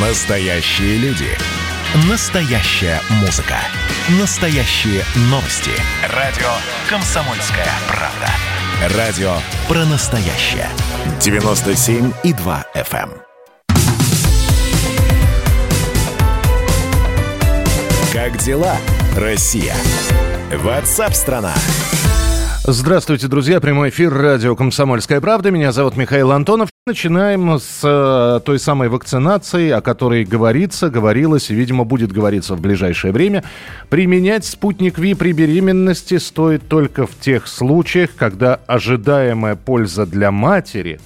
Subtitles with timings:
[0.00, 1.26] Настоящие люди.
[2.08, 3.56] Настоящая музыка.
[4.20, 5.72] Настоящие новости.
[6.14, 6.46] Радио
[6.88, 8.96] «Комсомольская правда».
[8.96, 9.32] Радио
[9.66, 10.68] про настоящее.
[11.18, 13.10] 97,2 FM.
[13.10, 13.22] эм.
[18.12, 18.76] Как дела,
[19.16, 19.74] Россия?
[20.54, 21.54] Ватсап-страна!
[22.62, 23.60] Здравствуйте, друзья.
[23.60, 25.50] Прямой эфир радио «Комсомольская правда».
[25.50, 26.68] Меня зовут Михаил Антонов.
[26.88, 32.62] Начинаем с э, той самой вакцинации, о которой говорится, говорилось и, видимо, будет говориться в
[32.62, 33.44] ближайшее время.
[33.90, 40.98] Применять спутник ВИ при беременности стоит только в тех случаях, когда ожидаемая польза для матери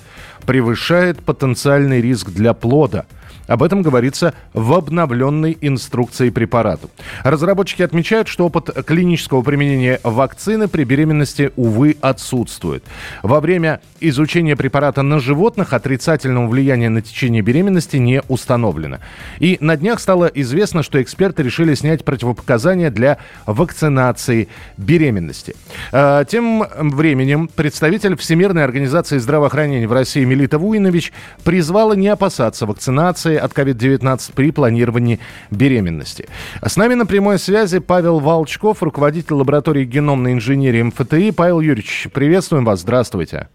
[0.47, 3.07] превышает потенциальный риск для плода–
[3.53, 6.89] об этом говорится в обновленной инструкции препарата.
[7.23, 12.83] Разработчики отмечают, что опыт клинического применения вакцины при беременности, увы, отсутствует.
[13.23, 19.01] Во время изучения препарата на животных отрицательного влияния на течение беременности не установлено.
[19.39, 25.55] И на днях стало известно, что эксперты решили снять противопоказания для вакцинации беременности.
[25.93, 31.13] А, тем временем представитель Всемирной организации здравоохранения в России Мелита Вуинович
[31.45, 36.29] призвала не опасаться вакцинации от COVID-19 при планировании беременности.
[36.63, 41.33] С нами на прямой связи Павел Волчков, руководитель лаборатории геномной инженерии МФТИ.
[41.33, 42.81] Павел Юрьевич, приветствуем вас.
[42.81, 43.49] Здравствуйте.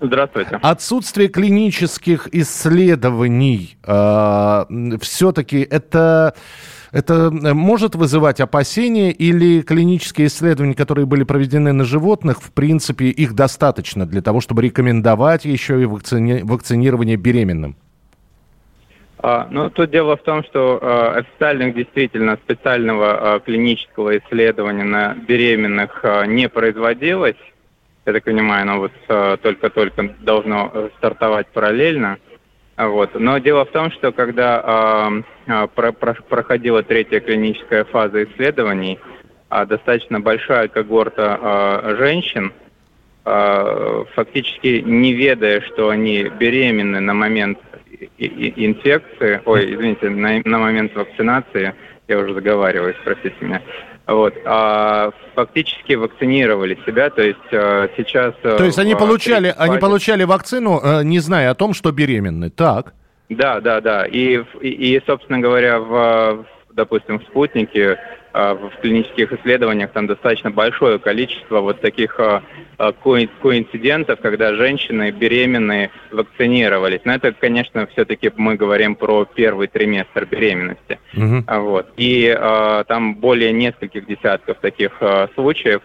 [0.00, 0.58] Здравствуйте.
[0.62, 4.64] Отсутствие клинических исследований э,
[5.00, 6.34] все-таки это
[6.92, 13.34] это может вызывать опасения или клинические исследования, которые были проведены на животных, в принципе, их
[13.34, 16.40] достаточно для того, чтобы рекомендовать еще и вакцини...
[16.42, 17.76] вакцинирование беременным?
[19.22, 26.04] Ну, тут дело в том, что а, официальных действительно специального а, клинического исследования на беременных
[26.26, 27.36] не производилось.
[28.06, 28.92] Я так понимаю, оно вот
[29.42, 32.16] только-только должно стартовать параллельно.
[32.78, 33.14] Вот.
[33.14, 35.10] Но дело в том, что когда
[35.74, 38.98] про, про, проходила третья клиническая фаза исследований,
[39.50, 42.54] достаточно большая когорта женщин,
[43.22, 47.58] фактически не ведая, что они беременны на момент
[48.18, 51.74] инфекции, ой, извините, на, на момент вакцинации,
[52.08, 53.62] я уже заговариваюсь, простите меня,
[54.06, 58.34] вот, а, фактически вакцинировали себя, то есть а, сейчас...
[58.42, 62.50] Э, то есть они получали, они получали вакцину, э, не зная о том, что беременны,
[62.50, 62.94] так?
[63.28, 66.44] Да, да, да, и, и, и собственно говоря, в,
[66.74, 67.98] допустим, в «Спутнике»
[68.32, 72.42] А, в клинических исследованиях там достаточно большое количество вот таких а,
[72.78, 77.00] а, коинцидентов, когда женщины беременные вакцинировались.
[77.04, 81.00] Но это, конечно, все-таки мы говорим про первый триместр беременности.
[81.16, 81.44] Угу.
[81.48, 81.88] Вот.
[81.96, 82.36] И
[82.86, 84.92] там более нескольких десятков таких
[85.34, 85.82] случаев.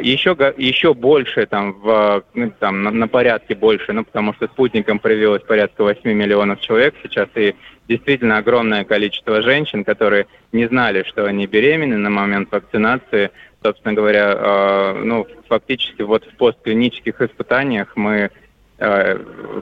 [0.00, 4.98] Еще, еще больше, там, в, ну, там на, на порядке больше, ну, потому что спутником
[4.98, 7.54] привилось порядка 8 миллионов человек сейчас, и
[7.88, 13.30] действительно огромное количество женщин, которые не знали, что они беременны на момент вакцинации.
[13.62, 18.30] Собственно говоря, э, ну, фактически вот в постклинических испытаниях мы,
[18.78, 19.18] э,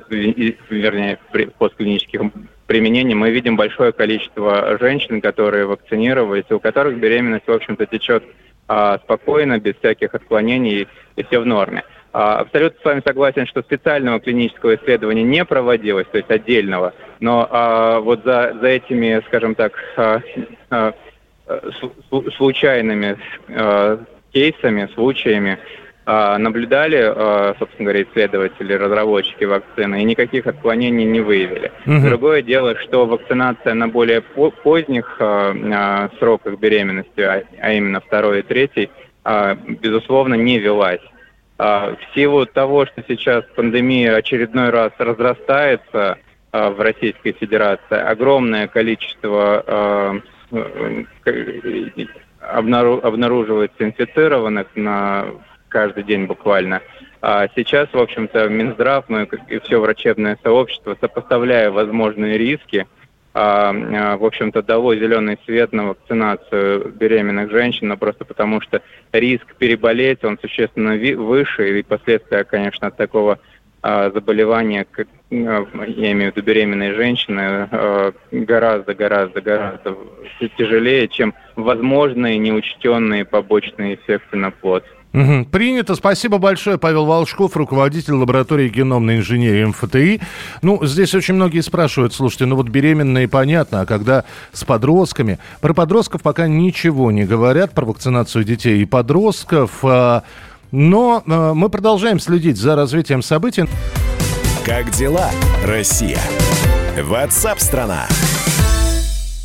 [0.09, 2.23] вернее, при постклинических
[2.71, 8.23] применениях мы видим большое количество женщин, которые вакцинировались, у которых беременность, в общем-то, течет
[8.69, 10.87] э, спокойно, без всяких отклонений,
[11.17, 11.83] и все в норме.
[12.13, 17.49] А, абсолютно с вами согласен, что специального клинического исследования не проводилось, то есть отдельного, но
[17.51, 20.23] а, вот за, за этими, скажем так, а,
[20.71, 20.95] а,
[22.37, 23.17] случайными
[23.49, 23.99] а,
[24.33, 31.71] кейсами, случаями а, наблюдали, а, собственно говоря, исследователи, разработчики вакцины, и никаких отклонений не выявили.
[31.87, 32.09] Угу.
[32.09, 38.41] Другое дело, что вакцинация на более поздних а, а, сроках беременности, а, а именно второй
[38.41, 38.91] и третий,
[39.25, 41.03] а, безусловно, не велась.
[41.59, 46.17] А, в силу того, что сейчас пандемия очередной раз разрастается
[46.53, 50.21] а, в Российской Федерации, огромное количество а,
[52.41, 55.27] обнаруживается инфицированных на
[55.71, 56.83] каждый день буквально.
[57.23, 62.87] А сейчас, в общем-то, Минздрав, ну и все врачебное сообщество, сопоставляя возможные риски,
[63.33, 68.83] а, а, в общем-то, дало зеленый свет на вакцинацию беременных женщин, но просто потому что
[69.13, 73.39] риск переболеть, он существенно выше, и последствия, конечно, от такого
[73.83, 77.69] а, заболевания, как, я имею в виду беременные женщины,
[78.33, 79.97] гораздо-гораздо-гораздо
[80.59, 84.85] тяжелее, чем возможные неучтенные побочные эффекты на плод.
[85.13, 85.47] Угу.
[85.51, 85.95] Принято.
[85.97, 90.21] Спасибо большое, Павел Волшков, руководитель лаборатории геномной инженерии МФТИ.
[90.63, 95.39] Ну, здесь очень многие спрашивают, слушайте, ну вот беременные понятно, а когда с подростками?
[95.61, 99.79] Про подростков пока ничего не говорят, про вакцинацию детей и подростков.
[99.83, 100.23] А,
[100.71, 103.65] но а, мы продолжаем следить за развитием событий.
[104.65, 105.31] Как дела,
[105.65, 106.21] Россия?
[107.03, 108.07] Ватсап-страна!
[108.09, 108.30] страна